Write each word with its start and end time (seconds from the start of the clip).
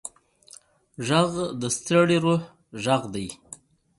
غږ 1.07 1.31
د 1.61 1.63
ستړي 1.75 2.17
روح 2.23 2.41
غږ 2.83 3.01
دی 3.13 3.27